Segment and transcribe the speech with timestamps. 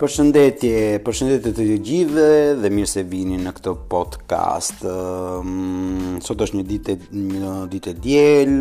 [0.00, 4.78] Përshëndetje, përshëndetje të gjithëve dhe mirë se vini në këtë podcast.
[4.88, 8.54] Ehm, sot është një ditë një ditë e diel,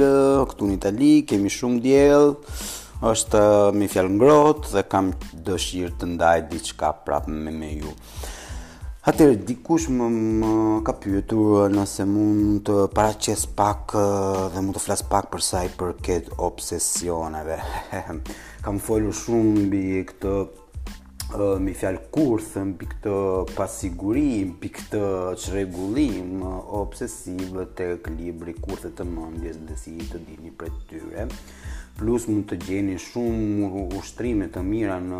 [0.51, 2.33] këtu në Itali kemi shumë diell.
[3.13, 5.13] Është eh, mi fjalë ngrohtë dhe kam
[5.47, 7.95] dëshirë të ndaj diçka prapë me me ju.
[9.07, 10.09] Atëherë dikush më,
[10.43, 10.53] më
[10.91, 15.63] ka pyetur nëse mund të paraqes pak eh, dhe mund të flas pak për sa
[15.63, 17.61] i përket obsesioneve.
[18.67, 20.35] kam folur shumë mbi këtë
[21.35, 23.13] uh, mi fjalë kurth mbi këtë
[23.53, 25.01] pasiguri, mbi këtë
[25.43, 31.27] çrregullim obsesiv tek libri kurthe të mendjes dhe si të dini për tyre.
[31.99, 35.19] Plus mund të gjeni shumë ushtrime të mira në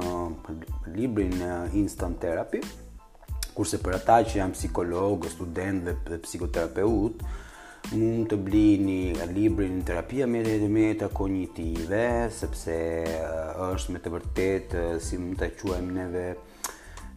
[0.95, 1.36] librin
[1.76, 2.62] Instant Therapy,
[3.55, 7.34] kurse për ata që janë psikologë, studentë dhe psikoterapeutë,
[7.98, 12.73] mund të blini librin terapia me rendimeta kognitive sepse
[13.05, 13.39] eh,
[13.72, 16.25] është me të vërtet eh, si mund të quajmë neve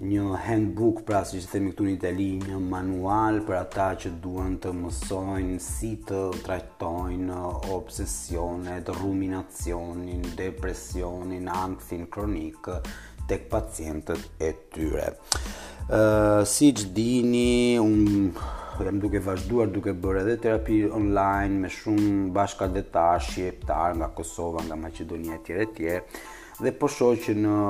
[0.02, 4.54] një handbook pra si që themi këtu një itali një manual për ata që duan
[4.64, 7.42] të mësojnë si të trajtojnë
[7.76, 12.66] obsesionet, ruminacionin, depresionin, angthin, kronik
[13.30, 15.12] tek pacientët e tyre.
[15.86, 21.68] Uh, si që dini, unë Po jam duke vazhduar duke bërë edhe terapi online me
[21.70, 26.22] shumë bashkë detarë shqiptar nga Kosova, nga Maqedonia e tjere e tjerë.
[26.64, 27.60] Dhe po shoqë që në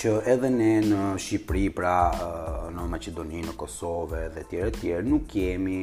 [0.00, 1.92] që edhe ne në Shqipëri pra
[2.72, 5.82] në Maqedoninë, në Kosovë dhe tjere tjere, nuk kemi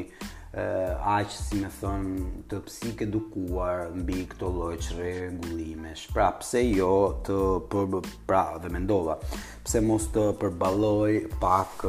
[0.52, 6.90] aqë si me thonë të psik edukuar mbi këto loqëre, ngullimesh pra pse jo
[7.24, 7.38] të
[7.72, 7.96] për,
[8.28, 9.16] pra dhe mendova,
[9.64, 11.86] pse mos të përballoj pak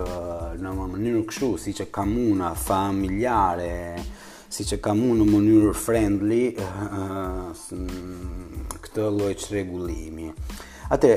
[0.62, 3.96] në mënyrë këshu si që ka muna familjare
[4.52, 7.46] si që ka munë në mënyrë friendly uh,
[8.84, 10.28] këtë lojqë regullimi.
[10.92, 11.12] Ate,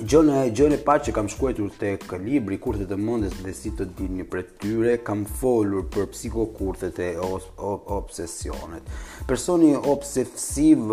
[0.00, 4.24] Gjone, gjone pa që kam shkuetur të kalibri kurthet të mundës dhe si të dini
[4.24, 8.88] për tyre, kam folur për psikokurthet e os, op, obsesionet.
[9.28, 10.88] Personi obsesiv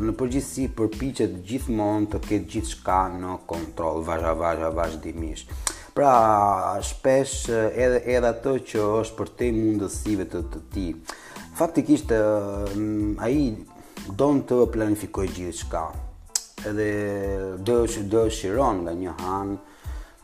[0.00, 5.52] në përgjithsi përpichet gjithmonë të ketë gjithë shka në kontrol, vazha vazha vazhdimisht.
[5.92, 6.14] Pra,
[6.80, 10.88] shpesh edhe, edhe ato që është për te mundësive të të ti.
[11.60, 13.50] Faktikisht, a i
[14.16, 15.84] donë të planifikoj gjithë shka,
[16.68, 17.56] edhe
[18.10, 19.56] dëshiron dë nga një hanë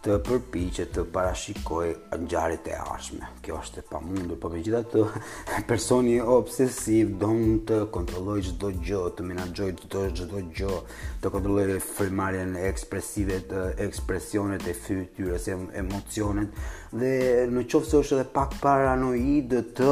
[0.07, 1.87] të përpiqe të parashikoj
[2.23, 3.27] ngjarjet e ardhshme.
[3.43, 5.03] Kjo është e pamundur, por megjithatë
[5.71, 7.31] personi obsesiv do
[7.67, 10.77] të kontrollojë çdo gjë, të menaxhojë çdo çdo gjë,
[11.25, 15.51] të kontrollojë frymarrjen ekspresive, të ekspresionet e fytyrës,
[15.85, 16.63] emocionet
[16.97, 17.13] dhe
[17.51, 19.91] në qoftë se është edhe pak paranoid të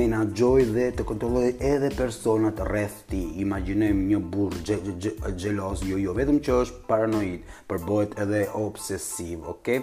[0.00, 3.22] menaxhojë dhe të kontrollojë edhe personat rreth ti.
[3.46, 9.80] Imagjinojmë një burr xheloz, jo jo vetëm që është paranoid, por bëhet edhe obsesiv ok?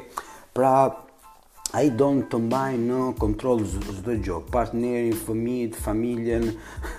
[0.53, 0.72] Pra,
[1.73, 6.49] a i donë të mbaj në kontrol zdo gjo, partneri, fëmijit, familjen,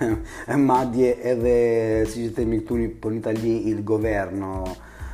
[0.51, 1.57] e madje edhe,
[2.09, 4.55] si që temi këtu një për po një tali i të governo,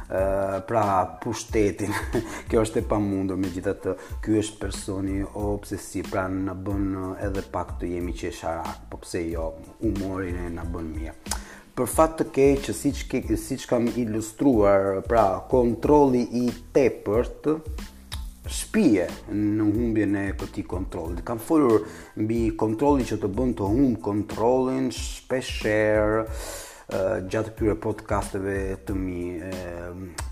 [0.10, 1.92] Uh, pra për shtetin
[2.50, 3.92] kjo është e pa mundur me gjithë
[4.26, 6.88] kjo është personi o oh, si pra në bën
[7.28, 9.52] edhe pak të jemi që e sharak po pse jo
[9.92, 11.38] umorin e në bën mirë
[11.80, 13.02] për fat të keq që siç
[13.40, 17.48] siç kam ilustruar, pra kontrolli i tepërt
[18.52, 21.24] spije në humbjen e këtij kontrolli.
[21.24, 21.86] Kam folur
[22.20, 25.62] mbi kontrolli që të bën të humb kontrollin shpesh
[27.30, 29.24] gjatë këtyre podcasteve të mi.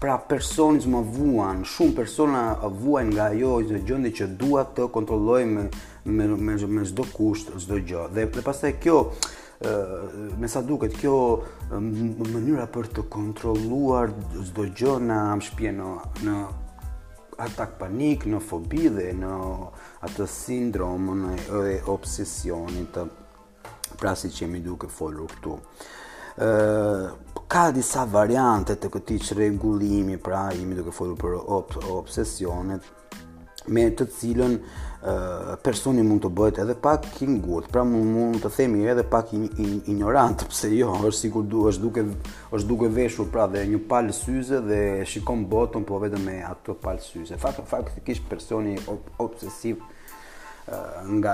[0.03, 2.43] Pra personi që më vuan, shumë persona
[2.81, 5.67] vuajnë nga ajo që gjendje që dua të kontrollojmë
[6.07, 8.03] me me me çdo kusht, çdo gjë.
[8.15, 8.99] Dhe, dhe pastaj kjo
[9.65, 11.15] me sa duket kjo
[11.73, 14.11] mënyra për të kontrolluar
[14.45, 15.87] çdo gjë në amshpje në
[16.27, 16.35] në
[17.41, 19.31] atak panik, në fobi dhe në
[20.05, 21.33] atë sindrom në
[21.73, 23.07] e obsesionit të
[23.97, 25.55] pra si që jemi duke folur këtu.
[26.37, 26.49] E,
[27.49, 32.85] ka disa variante të këti që regullimi, pra jemi duke folur për obsesionit,
[33.71, 37.69] me të cilën uh, personi mund të bëhet edhe pak i ngurt.
[37.73, 39.41] Pra mund mund të themi edhe pak i
[39.87, 42.05] ignorant, pse jo, është sikur du, është duke
[42.57, 46.75] është duke veshur pra dhe një palë syze dhe shikon botën po vetëm me ato
[46.83, 47.39] palë syze.
[47.41, 48.77] Fakt faktikisht personi
[49.21, 49.85] obsesiv
[50.67, 51.33] nga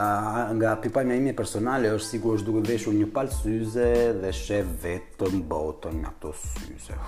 [0.53, 3.87] nga pipajmja ime personale është sikur është duke veshur një palë syze
[4.21, 6.99] dhe sheh vetëm botën me ato syze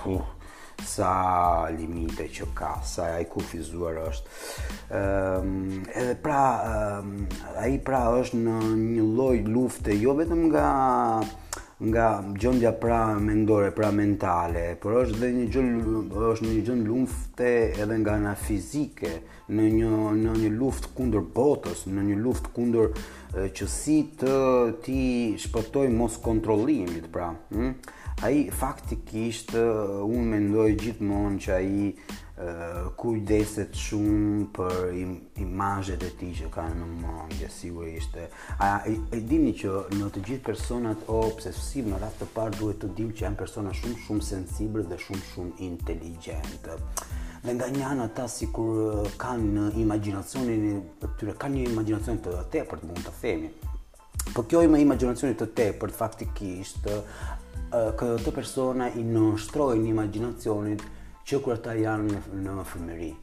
[0.84, 4.40] sa limite që ka, sa ai kufizuar është.
[4.90, 6.44] Ëm ehm, um, edhe pra
[7.02, 7.14] um,
[7.62, 10.68] ai pra është në një lloj lufte jo vetëm nga
[11.86, 17.50] nga gjendja pra mendore, pra mentale, por është dhe një gjendje është një gjendje lufte
[17.84, 19.12] edhe nga ana fizike,
[19.52, 19.90] në një
[20.22, 22.96] në një luftë kundër botës, në një luftë kundër
[23.60, 24.38] që si të
[24.88, 25.02] ti
[25.44, 27.34] shpëtoj mos kontrolimit, pra.
[27.52, 27.76] Hmm?
[28.22, 29.10] a i faktik
[29.54, 31.90] unë me gjithmonë që a i
[33.00, 34.94] kujdeset shumë për
[35.44, 38.16] imazhet e ti që ka në në sigurisht.
[38.18, 38.28] e
[38.60, 42.94] A i dini që në të gjithë personat, o në radhë të parë duhet të
[42.96, 46.76] dim që janë persona shumë shumë sensibër dhe shumë shumë inteligentë.
[47.46, 52.22] Dhe nga një anë ata si kur kanë në imaginacionin e tyre, kanë një imaginacionin
[52.22, 53.52] të te për të mund të themi.
[54.34, 56.88] Po kjo ima imaginacionit të te, për të faktikisht,
[57.74, 60.84] këto persona i nështrojnë imaginacionit
[61.26, 63.14] që kur ata janë në, fëmëri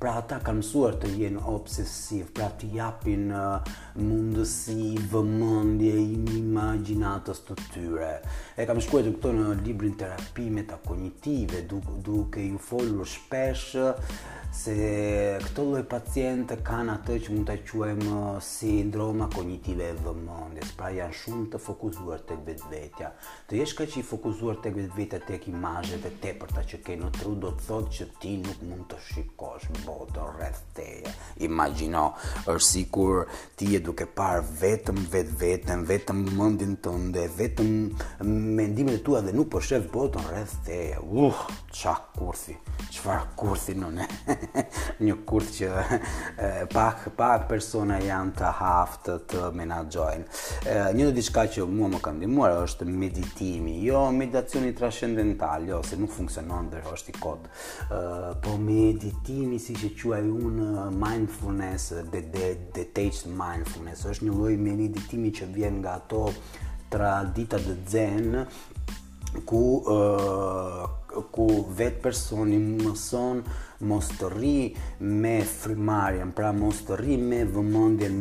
[0.00, 3.68] pra ata kanë mësuar të jenë obsesiv, pra të japin uh,
[4.00, 5.92] mundësi vëmendje
[6.38, 8.10] imaginatës të tyre.
[8.56, 13.74] E kam shkruar këto në librin terapi metakognitive, duke duke ju folur shpesh
[14.60, 14.74] se
[15.44, 20.88] këto loj pacientë kanë atë që mund ta quajmë uh, sindroma kognitive e vëmendjes, pra
[20.96, 23.12] janë shumë të të tek vetvetja.
[23.52, 27.36] Të jesh kaq i fokuzuar tek vetvetja tek imazhet e tepërta që ke në tru
[27.44, 31.02] do të thotë që ti nuk mund të shikosh foto rreth teje.
[31.46, 32.10] Imagjino,
[32.44, 33.22] është sikur
[33.58, 34.98] ti je duke parë vetëm
[35.40, 40.98] vetën, vetëm mendin tënd, vetëm mendimet e tua dhe nuk po shef botën rreth teje.
[41.06, 41.40] Uh,
[41.74, 42.56] ça kurthi.
[42.90, 44.08] Çfarë kurthi në ne?
[45.04, 45.70] Një kurth që
[46.72, 50.68] pak pak persona janë të haftë të menaxhojnë.
[50.98, 55.98] Një do diçka që mua më ka ndihmuar është meditimi, jo meditacioni transcendental, jo se
[56.00, 57.46] nuk funksionon dhe është i kod.
[57.90, 64.28] Uh, po meditimi si që quaj unë uh, mindfulness, uh, de, de, detached mindfulness, është
[64.28, 66.26] një loj meditimi që vjen nga ato
[66.92, 68.30] tradita dhe zen,
[69.46, 70.86] ku uh,
[71.34, 71.44] ku
[71.78, 73.40] vet personi mëson
[73.90, 74.52] mos të rri
[75.22, 78.18] me frymarrjen, pra mos të rri me vëmendjen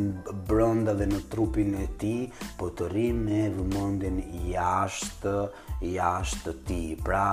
[0.50, 2.28] brenda dhe në trupin e tij,
[2.58, 4.24] po të rri me vëmendjen
[4.54, 5.36] jashtë
[5.82, 6.80] jashtë të ti.
[7.04, 7.24] Pra,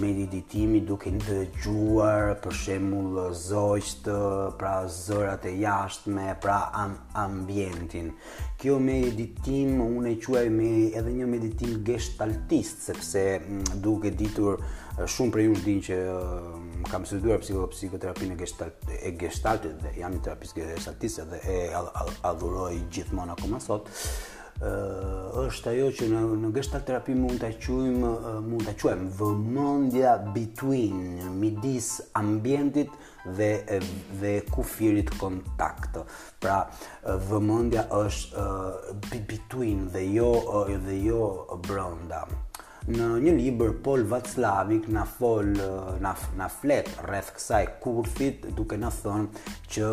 [0.00, 4.16] me editimi duke një të gjuar, për shemull zojqtë,
[4.60, 5.54] pra zërat e
[6.14, 8.12] me pra am ambientin.
[8.60, 14.60] Kjo me unë e quaj me edhe një meditim gestaltist, sepse mm, duke ditur
[15.04, 20.22] shumë prej ush din që mm, kam studuar psikoterapinë gestalt e gestaltit dhe jam një
[20.24, 21.58] terapist gestaltist dhe e
[22.24, 23.90] adhuroj gjithmonë akoma sot
[24.58, 28.00] është ajo që në në gestalt terapi mund ta quajm
[28.48, 31.02] mund ta quajm vëmendja between
[31.36, 32.88] midis ambientit
[33.26, 33.50] dhe
[34.22, 35.98] dhe kufirit kontakt.
[36.40, 36.62] Pra
[37.28, 40.32] vëmendja është uh, between dhe jo
[40.86, 42.24] dhe jo brenda.
[42.88, 45.48] Në një libër Paul Vaclavik na fol
[46.00, 49.28] na na flet rreth kësaj kufit duke na thënë
[49.72, 49.90] që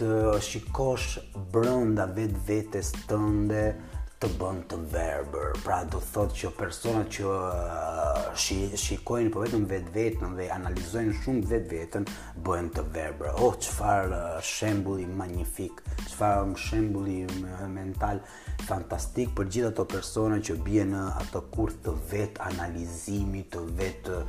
[0.00, 1.18] të shikosh
[1.54, 3.91] brenda vetvetes tënde, ëh
[4.22, 5.56] të bën të verbër.
[5.64, 11.48] Pra do thot që personat që uh, shi, shikojnë po vetëm vetë dhe analizojnë shumë
[11.50, 12.02] vetë
[12.38, 13.40] bëhen të verbër.
[13.42, 18.22] Oh, qëfar uh, shembuli magnifik, qëfar um, mental
[18.68, 24.20] fantastik për gjithë ato persona që bje në ato kurth të vetë analizimi, të vetë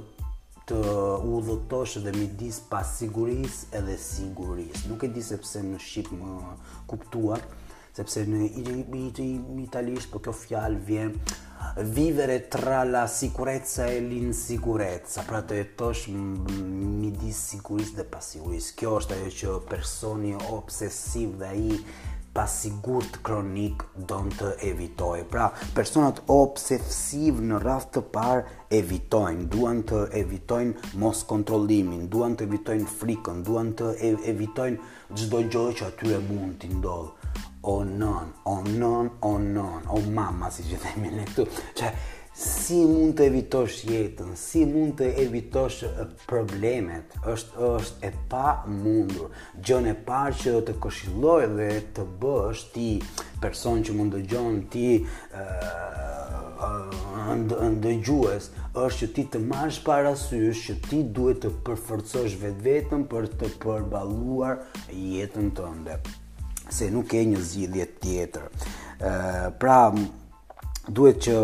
[0.69, 6.35] të udhëtosh dhe midis pasigurisë edhe sigurisë nuk e di sepse në Shqipë
[6.91, 7.41] kuptuar
[7.97, 8.51] sepse në
[9.65, 11.15] italisht po kjo fjalë vjen
[11.97, 19.17] vivere tra la sicurezza e l'insicurezza, pra të jetosh midis sigurisë dhe pasigurisë kjo është
[19.19, 21.81] ajo që personi obsesiv dhe aji
[22.43, 25.25] të kronik don të evitoj.
[25.31, 28.45] Pra, personat obsesiv në rast të parë
[28.79, 33.91] evitojnë, duan të evitojnë mos kontrollimin, duan të evitojnë frikën, duan të
[34.25, 34.79] evitojnë
[35.19, 37.13] çdo gjë që atyre mund të ndodh.
[37.69, 41.47] O non, o non, o non, o mama si gjithemi në këtu.
[41.81, 41.97] që
[42.39, 45.77] si mund të evitosh jetën, si mund të evitosh
[46.31, 49.29] problemet, është është e pa mundur.
[49.59, 52.87] Gjon e parë që do të këshilloj dhe të bësh ti
[53.43, 57.27] person që mund të gjon ti uh,
[57.75, 58.53] ndëgjues,
[58.85, 64.55] është që ti të marrësh parasysh që ti duhet të përforcosh vetveten për të përballuar
[64.95, 65.95] jetën tënde
[66.71, 68.45] se nuk e një zgjidhje tjetër.
[68.99, 69.79] Ëh, pra
[70.93, 71.37] duhet që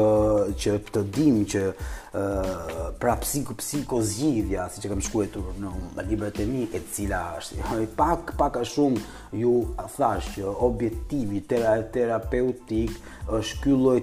[0.62, 6.40] që të dim që uh, pra psiko psiko zgjidhja siç e kam shkruar në librat
[6.42, 9.02] e mi e cila është i pak pak a shumë
[9.44, 9.54] ju
[9.96, 12.96] thash që objektivi tera terapeutik
[13.28, 13.98] është ky lloj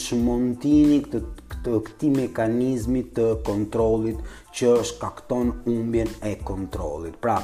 [0.00, 1.22] çmontini të
[1.54, 4.22] këtë këtë mekanizmit të kontrollit
[4.56, 7.16] që shkakton humbjen e kontrollit.
[7.22, 7.40] Pra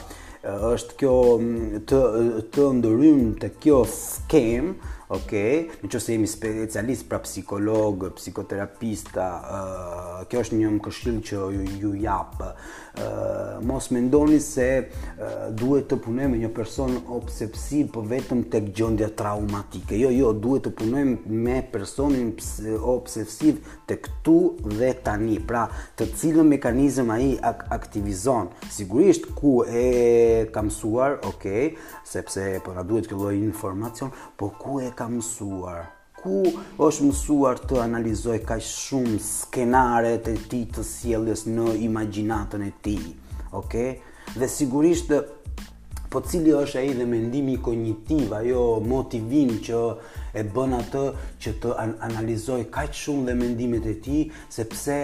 [0.46, 1.14] është kjo
[1.90, 1.98] të
[2.54, 4.72] të ndryrim të kjo skem
[5.12, 5.32] ok,
[5.84, 11.42] në që se jemi specialist pra psikolog, psikoterapista uh, kjo është një më këshil që
[11.54, 16.96] ju, ju jap uh, mos me ndoni se uh, duhet të punem me një person
[17.18, 21.14] obsepsi për po vetëm të gjondja traumatike, jo, jo, duhet të punem
[21.46, 22.32] me personin
[22.96, 24.34] obsepsiv të këtu
[24.74, 31.20] dhe tani, pra të cilë mekanizm a i ak aktivizon sigurisht ku e kam suar
[31.30, 31.46] ok,
[32.06, 35.84] sepse përra po na duhet këlloj informacion, po ku e ka mësuar,
[36.16, 36.40] ku
[36.82, 42.96] është mësuar të analizoj ka shumë skenaret e ti të sjeljes në imaginatën e ti,
[43.52, 43.74] ok?
[44.40, 45.12] Dhe sigurisht,
[46.10, 49.84] po cili është e i dhe mendimi kognitiv, ajo motivim që
[50.40, 51.04] e bën atë
[51.44, 51.76] që të
[52.08, 54.24] analizoj ka shumë dhe mendimet e ti,
[54.56, 54.98] sepse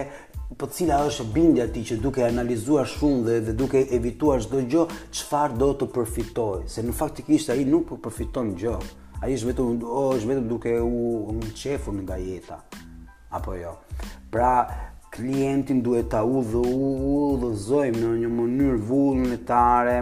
[0.57, 4.83] po cila është bindja ti që duke analizuar shumë dhe, dhe duke evituar çdo gjë,
[5.17, 6.65] çfarë do të përfitoj?
[6.69, 8.77] Se në fakt ai nuk po përfiton gjë
[9.23, 12.57] a i vetëm, o, vetëm duke u në qefu nga jeta,
[13.37, 13.77] apo jo.
[14.33, 14.49] Pra,
[15.13, 16.91] klientin duhet ta u dhe u,
[17.39, 19.97] dhe zojmë në një mënyrë vullnetare,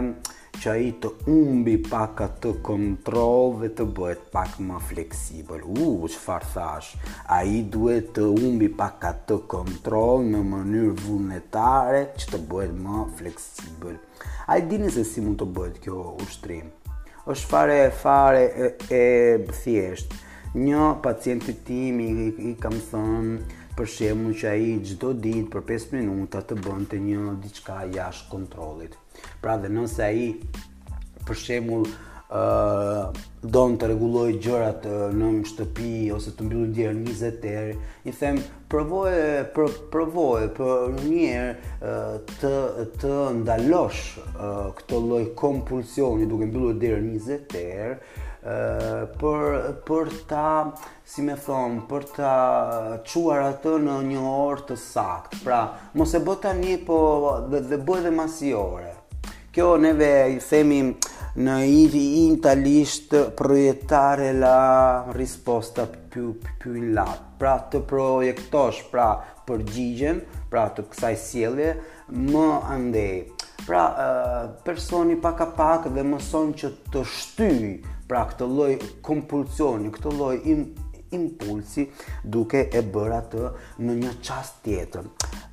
[0.58, 5.62] që a i të umbi pak atë kontrol dhe të bëhet pak më fleksibël.
[5.70, 6.90] U, që farë thash,
[7.38, 13.06] a i duhet të umbi pak atë kontrol në mënyrë vullnetare që të bëhet më
[13.22, 14.00] fleksibël.
[14.50, 16.72] A i dini se si mund të bëhet kjo ushtrim?
[17.30, 20.14] është fare fare e e thjesht.
[20.58, 23.28] Një pacient i tim i kam thon
[23.76, 28.98] për shembull që ai çdo ditë për 5 minuta të bënte një diçka jashtë kontrollit.
[29.40, 30.32] Pra dhe nëse ai
[31.26, 31.86] për shembull
[32.32, 32.40] ë
[33.12, 33.12] uh,
[33.82, 34.86] të rregulloj gjërat
[35.18, 37.74] në shtëpi ose të mbyllë derën 20 herë.
[38.08, 38.38] I them
[38.72, 41.42] provoje për provoje për një
[42.30, 42.52] të
[43.02, 43.12] të
[43.42, 48.00] ndalosh këto këtë lloj kompulsioni duke mbyllur derën 20 herë,
[49.20, 49.60] për
[49.90, 50.46] për ta,
[51.04, 52.32] si më thon, për ta
[53.10, 55.42] çuar atë në një orë të saktë.
[55.44, 55.64] Pra,
[55.98, 56.98] mos e bë një po
[57.52, 58.96] dhe, dhe bëj edhe masi ore
[59.52, 67.08] Kjo neve i themi uh, në idi italisht projetare la risposta più, più in là.
[67.42, 69.06] Pra të projektosh pra
[69.48, 70.20] përgjigjen,
[70.52, 71.70] pra të kësaj sjellje
[72.12, 73.22] më andej.
[73.62, 73.84] Pra
[74.66, 77.66] personi pak a pak dhe mëson që të shtyj
[78.10, 78.72] pra këtë lloj
[79.06, 80.64] kompulsioni, këtë lloj im
[81.12, 81.86] impulsi
[82.24, 83.48] duke e bërë atë
[83.86, 85.06] në një qast tjetër.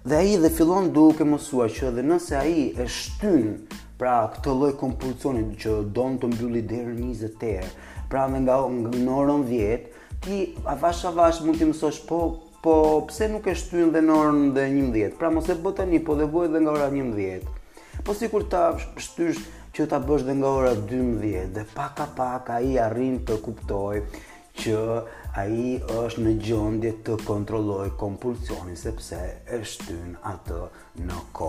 [0.07, 3.53] Dhe i dhe fillon duke mësua që dhe nëse i e shtyn
[3.99, 7.71] pra këtë lloj kompulsioni që don të mbylli deri në 20 herë.
[8.09, 9.89] Pra me nga në orën 10
[10.25, 10.37] ti
[10.73, 12.19] avash avash mund të mësosh po
[12.63, 12.73] po
[13.09, 15.13] pse nuk e shtyn dhe në orën dhe 11.
[15.19, 17.47] Pra mos e bë tani, po dhe bëj dhe nga ora 11.
[18.05, 19.43] Po sikur ta shtysh
[19.75, 24.03] që ta bësh dhe nga ora 12 dhe pak a pak ai arrin të kuptojë
[24.59, 24.75] që
[25.37, 29.19] a i është në gjendje të kontrolloj kompulsionin sepse
[29.55, 30.59] e shtyn atë
[31.05, 31.47] në ko.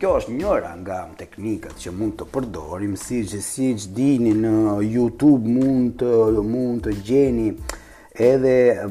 [0.00, 4.54] Kjo është njëra nga teknikët që mund të përdorim, si që si që dini në
[4.88, 6.10] Youtube mund të,
[6.48, 7.52] mund të gjeni
[8.32, 8.88] edhe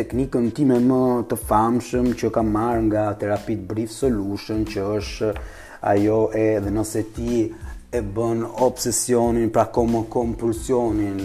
[0.00, 5.30] teknikën time më të famshëm që ka marrë nga Terapit Brief Solution që është
[5.92, 7.44] ajo e dhe nëse ti
[7.94, 11.18] e bën obsesionin pra kompulsionin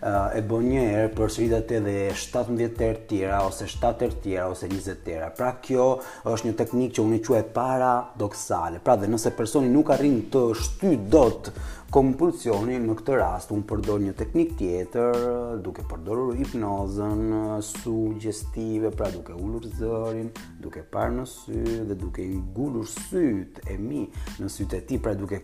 [0.00, 4.46] Eh, e bën një herë për sëritat edhe 17 të tjera ose 7 të tjera
[4.48, 5.88] ose 20 të Pra kjo
[6.30, 8.80] është një teknikë që unë quaj paradoksale.
[8.86, 11.50] Pra dhe nëse personi nuk arrin të shty dot
[11.92, 15.20] kompulsioni në këtë rast un përdor një teknik tjetër
[15.68, 17.36] duke përdorur hipnozën
[17.68, 20.30] sugjestive, pra duke ulur zërin,
[20.64, 24.06] duke parë në sy dhe duke i gulur syt e mi
[24.40, 25.42] në sytë e tij, pra duke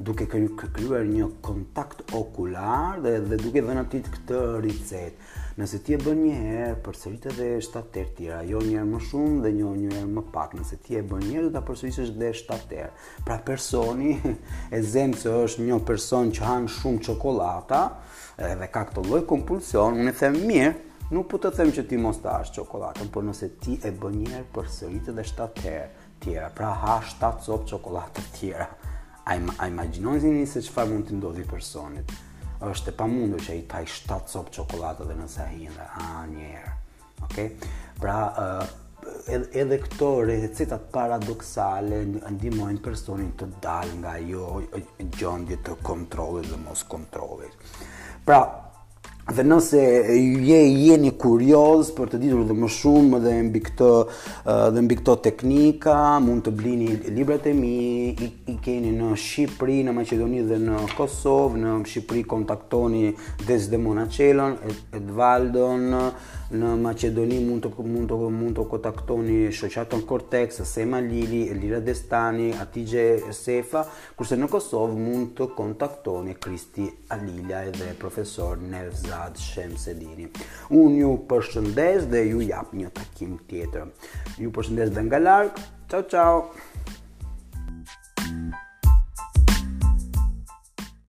[0.00, 5.18] duke kry kryer një kontakt okular dhe, dhe duke dhe në tit këtë ricet.
[5.60, 9.00] Nëse ti e bën një herë, përsërit edhe 7 herë tjera, jo një herë më
[9.10, 10.54] shumë dhe jo një herë më pak.
[10.56, 12.90] Nëse ti e bën një herë, do ta përsërisësh edhe 7 herë.
[13.28, 14.14] Pra personi
[14.72, 17.82] e zemë se është një person që han shumë çokoladata,
[18.48, 20.72] edhe ka këtë lloj kompulsion, unë them mirë,
[21.12, 24.16] nuk po të them që ti mos ta hash çokoladën, por nëse ti e bën
[24.22, 25.88] një herë, përsërit edhe 7 herë
[26.24, 26.48] tjera.
[26.56, 28.70] Pra ha 7 copë çokoladë të tjera
[29.30, 32.10] a, im a imaginojnë zini se çfarë mund të ndodhi personit
[32.66, 36.22] është e pamundur që i taj 7 copë qokolata dhe nëse a hinë dhe a
[36.32, 36.72] njerë
[37.26, 37.38] ok
[38.02, 38.64] pra uh,
[39.30, 42.02] edhe, edhe këto rrecitat paradoksale
[42.38, 44.48] ndihmojnë personin të dalë nga ajo
[45.18, 47.54] gjendje të kontrollit dhe mos kontrollit.
[48.26, 48.40] Pra,
[49.30, 49.80] dhe nëse
[50.42, 53.90] je jeni kurioz për të ditur dhe më shumë dhe mbi këto
[54.74, 55.94] dhe mbi këto teknika
[56.24, 57.72] mund të blini librat e mi
[58.10, 63.12] i, i keni në Shqipëri, në Maqedoni dhe në Kosovë, në Shqipëri kontaktoni
[63.46, 64.56] Desdemona Çelon,
[64.98, 65.86] Edvaldon
[66.50, 72.50] në Maqedoni mund të mund të mund të kontaktoni Shoqaton Cortex, Sema Lili, Elira Destani,
[72.62, 73.06] Atije
[73.36, 73.84] Sefa,
[74.18, 80.28] kurse në Kosovë mund të kontaktoni Kristi Alila edhe profesor Nevza Sadat Shemseliri.
[80.76, 83.90] Unë ju përshëndes dhe ju jap një takim tjetër.
[84.40, 85.68] Ju përshëndes dhe nga larkë.
[85.92, 86.98] Ciao ciao.